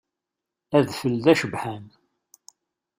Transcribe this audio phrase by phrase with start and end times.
[0.77, 1.85] Adfel d acebḥan.